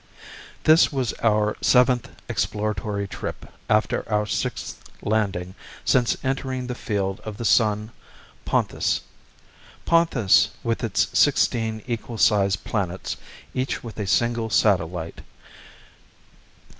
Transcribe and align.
This 0.63 0.91
was 0.91 1.13
our 1.21 1.55
seventh 1.61 2.09
exploratory 2.27 3.07
trip 3.07 3.45
after 3.69 4.03
our 4.11 4.25
sixth 4.25 4.81
landing 5.03 5.53
since 5.85 6.17
entering 6.23 6.65
the 6.65 6.73
field 6.73 7.19
of 7.19 7.37
the 7.37 7.45
sun 7.45 7.91
Ponthis. 8.43 9.01
Ponthis 9.85 10.49
with 10.63 10.83
its 10.83 11.07
sixteen 11.13 11.83
equal 11.85 12.17
sized 12.17 12.63
planets, 12.63 13.15
each 13.53 13.83
with 13.83 13.99
a 13.99 14.07
single 14.07 14.49
satellite. 14.49 15.21